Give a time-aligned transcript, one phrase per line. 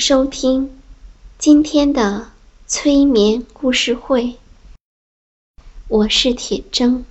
[0.00, 0.80] 收听
[1.38, 2.30] 今天的
[2.66, 4.36] 催眠故事会，
[5.88, 7.04] 我是铁铮。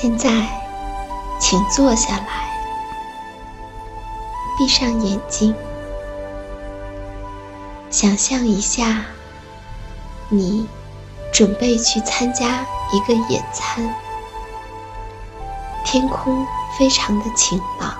[0.00, 0.30] 现在，
[1.40, 2.48] 请坐下来，
[4.56, 5.52] 闭上眼睛，
[7.90, 9.04] 想象一下，
[10.28, 10.68] 你
[11.32, 13.92] 准备去参加一个野餐，
[15.84, 16.46] 天空
[16.78, 17.92] 非常的晴朗，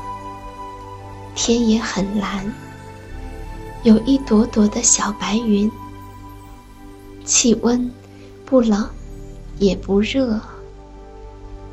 [1.34, 2.54] 天也很蓝，
[3.82, 5.69] 有一朵朵的小白云，
[7.25, 7.92] 气温
[8.47, 8.88] 不冷
[9.58, 10.41] 也不热。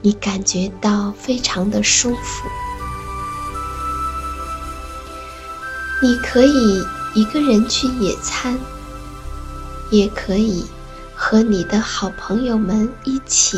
[0.06, 2.48] 你感觉到非常的舒服。
[6.00, 6.86] 你可以
[7.16, 8.56] 一个人去野餐，
[9.90, 10.64] 也可以
[11.16, 13.58] 和你的好朋友们一起。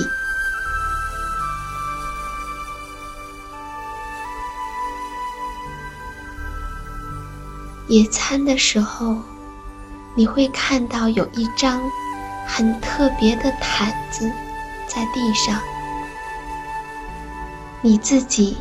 [7.90, 9.18] 野餐的时候，
[10.16, 11.82] 你会看到有一张
[12.48, 14.32] 很特别的毯子
[14.88, 15.62] 在地上。
[17.88, 18.58] 你自己，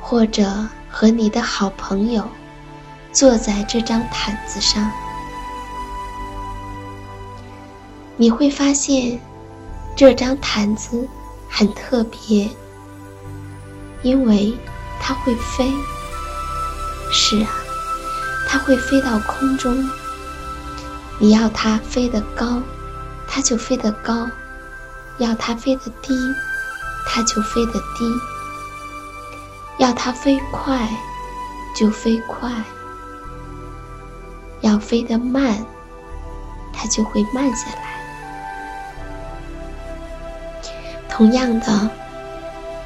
[0.00, 2.26] 或者和你的好朋友，
[3.12, 4.90] 坐在这张毯子上，
[8.16, 9.20] 你会发现
[9.94, 11.06] 这张毯子
[11.46, 12.48] 很特别，
[14.00, 14.56] 因为
[14.98, 15.70] 它会飞。
[17.12, 17.50] 是啊，
[18.48, 19.86] 它会飞到空中。
[21.18, 22.62] 你要它飞得高，
[23.28, 24.26] 它就飞得高；
[25.18, 26.14] 要它飞得低。
[27.06, 28.20] 它就飞得低，
[29.78, 30.88] 要它飞快，
[31.76, 32.50] 就飞快；
[34.60, 35.56] 要飞得慢，
[36.72, 37.82] 它就会慢下来。
[41.08, 41.90] 同样的，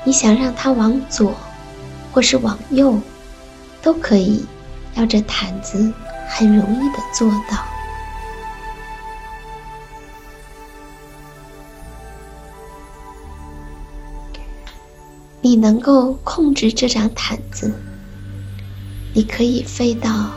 [0.04, 1.32] 你想让它往左，
[2.12, 2.98] 或是往右，
[3.80, 4.44] 都可以，
[4.94, 5.92] 要这毯子
[6.28, 7.56] 很容易的做到。
[15.46, 17.72] 你能够控制这张毯子，
[19.14, 20.32] 你可以飞到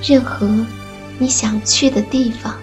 [0.00, 0.48] 任何
[1.18, 2.54] 你想去的地方，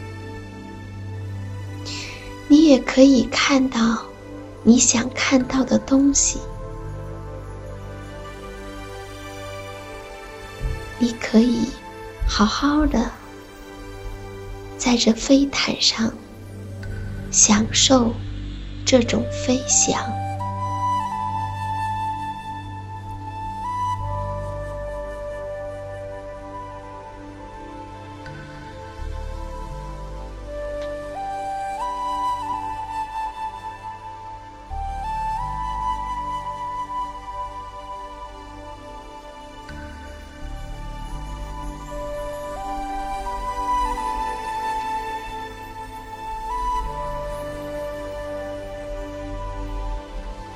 [2.48, 4.04] 你也可以看到
[4.64, 6.40] 你想看到的东西，
[10.98, 11.66] 你可以
[12.26, 13.12] 好好的
[14.78, 16.14] 在这飞毯上
[17.32, 18.14] 享受
[18.86, 20.21] 这种飞翔。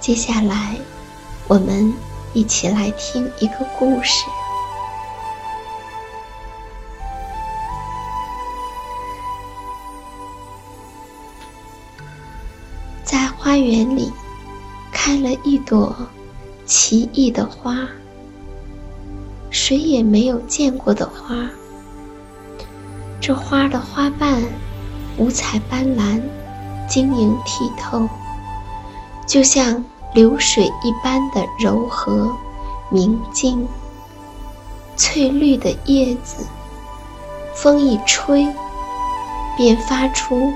[0.06, 0.78] 接下来，
[1.48, 1.92] 我们
[2.32, 4.24] 一起来听一个故事。
[13.04, 14.14] 在花园里
[14.92, 15.96] 开了一朵
[16.68, 17.76] 奇异的花，
[19.50, 21.50] 谁也没有见过的花。
[23.20, 24.40] 这花的花瓣
[25.18, 26.22] 五彩斑斓，
[26.88, 28.08] 晶莹剔透，
[29.26, 29.84] 就像
[30.16, 32.34] 流水一般的柔和、
[32.90, 33.68] 明净。
[34.96, 36.48] 翠绿的叶子，
[37.54, 38.48] 风一吹，
[39.58, 40.54] 便发出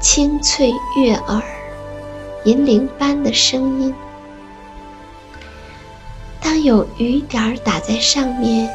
[0.00, 1.40] 清脆悦耳、
[2.44, 3.94] 银铃般的声音。
[6.40, 8.68] 当有雨点儿打在上面，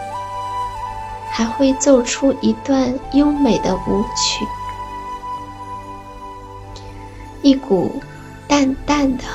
[1.29, 4.47] 还会奏出一段优美的舞曲。
[7.41, 8.01] 一股
[8.47, 9.25] 淡淡的、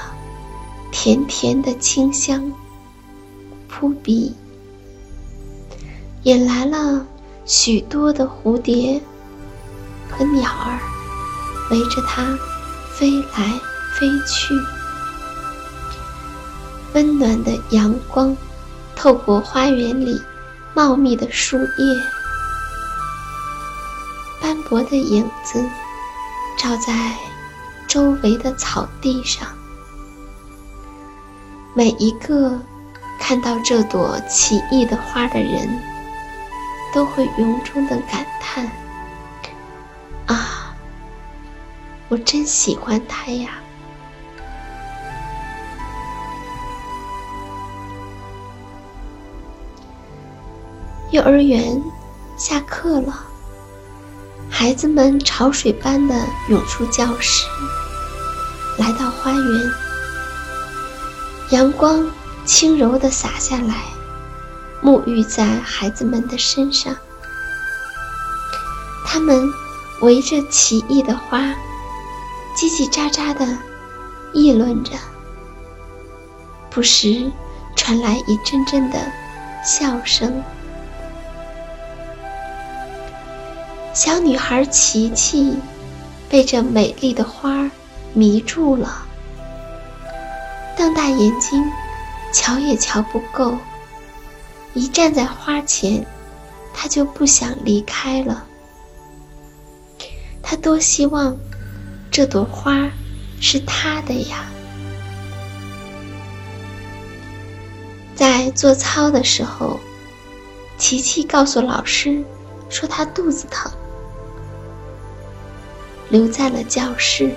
[1.07, 2.53] 甜甜的清香
[3.69, 4.35] 扑鼻。
[6.25, 7.07] 引来了
[7.45, 9.01] 许多的蝴蝶
[10.11, 10.81] 和鸟儿，
[11.71, 12.37] 围着它
[12.93, 13.49] 飞来
[13.95, 14.53] 飞去。
[16.93, 18.37] 温暖的阳光
[18.97, 20.21] 透过花园里
[20.75, 22.03] 茂密的树叶，
[24.43, 25.65] 斑驳的影子
[26.59, 27.15] 照在
[27.87, 29.47] 周围的草地上。
[31.77, 32.59] 每一个
[33.21, 35.69] 看到这朵奇异的花的人。
[36.95, 38.71] 都会由衷的感叹
[40.27, 40.75] ：“啊，
[42.09, 43.51] 我真喜欢它呀！”
[51.13, 51.83] 幼儿园
[52.39, 53.15] 下课了，
[54.49, 56.15] 孩子们潮水般的
[56.49, 57.47] 涌出教室，
[58.79, 59.71] 来到花园，
[61.51, 62.11] 阳光
[62.45, 63.75] 轻柔的洒下来。
[64.83, 66.95] 沐浴在孩子们的身上，
[69.07, 69.49] 他们
[70.03, 71.41] 围着奇异的花，
[72.55, 73.47] 叽叽喳喳的
[74.33, 74.93] 议论着，
[76.71, 77.33] 不时
[77.75, 78.99] 传来一阵阵的
[79.65, 80.43] 笑声。
[83.95, 85.57] 小女孩琪琪
[86.29, 87.69] 被这美丽的花
[88.13, 89.06] 迷住了，
[90.77, 91.65] 瞪大眼睛，
[92.33, 93.57] 瞧也瞧不够。
[94.75, 96.05] 一站在花前，
[96.75, 98.45] 他就不想离开了。
[100.43, 101.37] 他多希望
[102.11, 102.91] 这朵花
[103.41, 104.45] 是他的呀！
[108.15, 109.81] 在做操的时候，
[110.77, 112.23] 琪琪告诉老师
[112.69, 113.73] 说他肚子疼，
[116.11, 117.35] 留在了教室。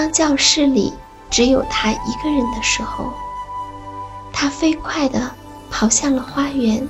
[0.00, 0.94] 当教室里
[1.28, 3.12] 只有他一个人的时候。
[4.32, 5.30] 他飞快地
[5.70, 6.88] 跑向了花园，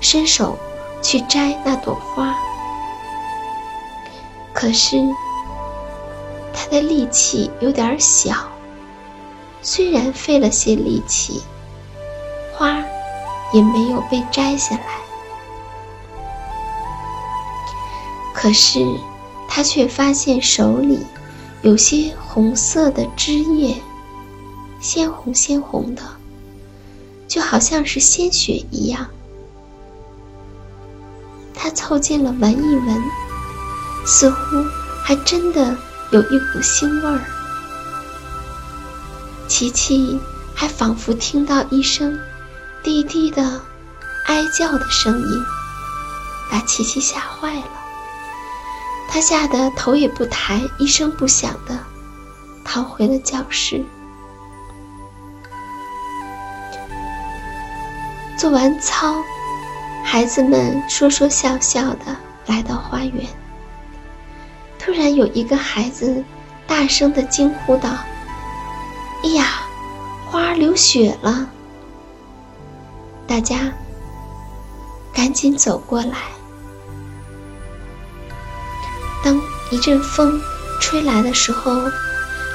[0.00, 0.58] 伸手
[1.00, 2.34] 去摘那朵花。
[4.52, 4.96] 可是
[6.52, 8.34] 他的力气有点小，
[9.60, 11.40] 虽然费了些力气，
[12.52, 12.82] 花
[13.52, 14.82] 也没有被摘下来。
[18.34, 18.80] 可是
[19.46, 21.06] 他却发现手里
[21.62, 23.80] 有些红色的枝叶，
[24.80, 26.02] 鲜红鲜红的。
[27.28, 29.06] 就好像是鲜血一样，
[31.54, 33.02] 他凑近了闻一闻，
[34.04, 34.36] 似乎
[35.02, 35.74] 还真的
[36.10, 37.24] 有一股腥味儿。
[39.48, 40.20] 琪琪
[40.54, 42.18] 还仿佛听到一声
[42.82, 43.62] 低低的
[44.26, 45.44] 哀叫的声音，
[46.50, 47.81] 把琪琪吓坏了。
[49.12, 51.78] 他吓得头也不抬，一声不响的
[52.64, 53.84] 逃回了教室。
[58.38, 59.14] 做完操，
[60.02, 62.16] 孩子们说说笑笑的
[62.46, 63.26] 来到花园。
[64.78, 66.24] 突然有一个孩子
[66.66, 67.90] 大声的惊呼道
[69.24, 69.60] ：“哎呀，
[70.26, 71.46] 花儿流血了！”
[73.28, 73.70] 大家
[75.12, 76.16] 赶紧走过来。
[79.72, 80.38] 一阵风
[80.78, 81.90] 吹来的时候，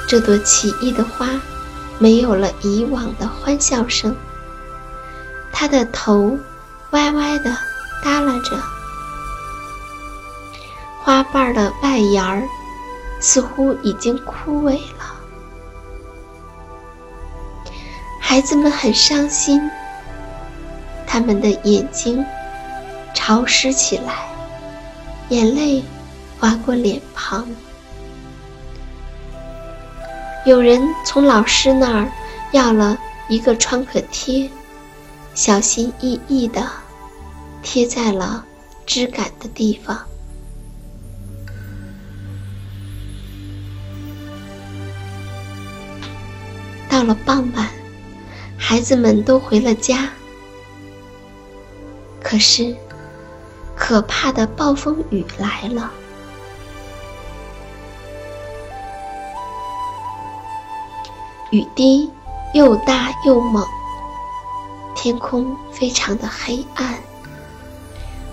[0.06, 1.28] 这朵奇异的花
[1.98, 4.14] 没有了以往的欢笑声。
[5.52, 6.38] 它的头
[6.90, 7.50] 歪歪的
[8.04, 8.56] 耷拉着，
[11.02, 12.44] 花瓣的外沿儿
[13.18, 15.16] 似乎已经枯萎了。
[18.20, 19.60] 孩子们很伤心，
[21.04, 22.24] 他们的眼睛
[23.12, 24.28] 潮湿起来，
[25.30, 25.82] 眼泪
[26.38, 27.46] 划过脸庞。
[30.46, 32.10] 有人从老师那儿
[32.52, 34.48] 要了一个创可贴。
[35.34, 36.68] 小心翼翼地
[37.62, 38.44] 贴在了
[38.84, 39.96] 枝干的地方。
[46.88, 47.68] 到了傍晚，
[48.58, 50.10] 孩子们都回了家。
[52.20, 52.74] 可是，
[53.76, 55.88] 可怕的暴风雨来了。
[61.50, 62.10] 雨滴
[62.52, 63.66] 又大又猛，
[64.94, 66.94] 天空非常的黑暗，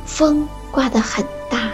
[0.05, 1.71] 风刮得很大。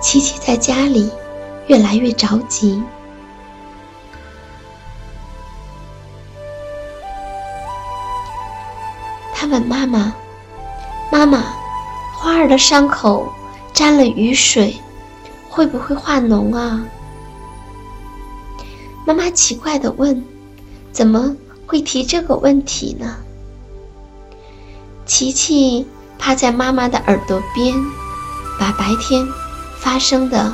[0.00, 1.10] 琪琪在家里
[1.66, 2.80] 越来越着急。
[9.34, 10.14] 他问妈妈
[11.10, 11.42] ：“妈妈，
[12.16, 13.26] 花儿的伤口
[13.72, 14.80] 沾了雨水，
[15.54, 16.84] 会不会化脓啊？”
[19.06, 20.24] 妈妈奇怪的问
[20.90, 23.16] ：“怎么会提这个问题呢？”
[25.06, 25.86] 琪琪
[26.18, 27.74] 趴在妈妈的耳朵边，
[28.58, 29.24] 把白天
[29.78, 30.52] 发生的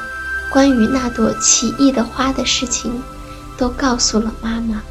[0.53, 3.03] 关于那朵奇异的花的事情
[3.57, 4.83] 都告诉了妈妈。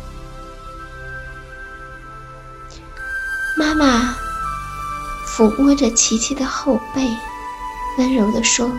[3.58, 4.16] 妈妈
[5.28, 7.06] 抚摸着琪琪的后背，
[7.98, 8.72] 温柔地说：“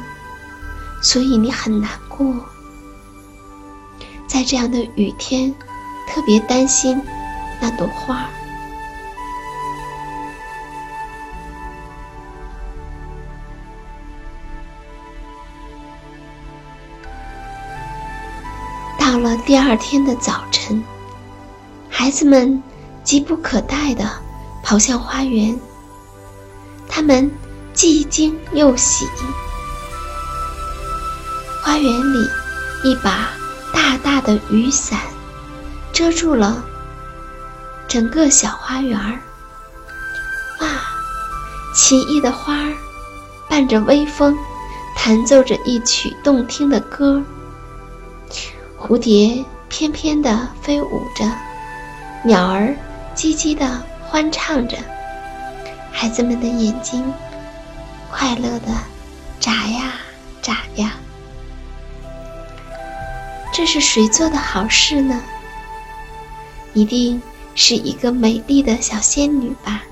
[1.00, 2.34] 所以你很难过，
[4.26, 5.54] 在这样的雨天，
[6.08, 7.02] 特别担心
[7.60, 8.28] 那朵花。”
[18.98, 20.84] 到了第二天的早晨，
[21.88, 22.62] 孩子们
[23.02, 24.08] 急不可待的。
[24.62, 25.58] 跑向花园，
[26.86, 27.28] 他们
[27.74, 29.04] 既惊又喜。
[31.70, 32.28] 花园里，
[32.82, 33.30] 一把
[33.72, 34.98] 大大的雨伞
[35.92, 36.64] 遮住了
[37.86, 39.20] 整个小花园儿。
[40.58, 40.68] 哇，
[41.72, 42.74] 奇异的花儿
[43.48, 44.36] 伴着微风，
[44.96, 47.22] 弹奏着一曲动听的歌。
[48.76, 51.24] 蝴蝶翩翩地飞舞着，
[52.24, 52.74] 鸟儿
[53.14, 53.64] 叽叽地。
[54.08, 54.76] 欢唱着，
[55.92, 57.14] 孩子们的眼睛
[58.10, 58.66] 快乐的
[59.38, 59.92] 眨呀
[60.42, 60.94] 眨呀。
[63.52, 65.22] 这是谁做的好事呢？
[66.72, 67.20] 一定
[67.54, 69.82] 是一个美丽的小仙女吧？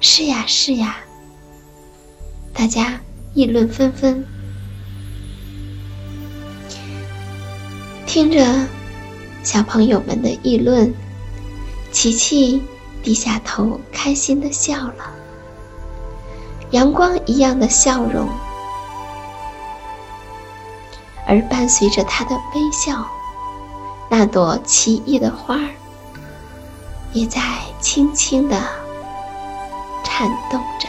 [0.00, 0.96] 是呀是呀，
[2.52, 3.00] 大家
[3.34, 4.24] 议论纷纷。
[8.06, 8.66] 听着
[9.42, 10.94] 小朋友们的议论，
[11.90, 12.62] 琪琪。
[13.02, 15.12] 低下头，开心的笑了，
[16.70, 18.26] 阳光一样的笑容，
[21.26, 23.06] 而伴随着他的微笑，
[24.08, 25.70] 那朵奇异的花儿
[27.12, 27.40] 也在
[27.80, 28.56] 轻轻的
[30.04, 30.88] 颤动着。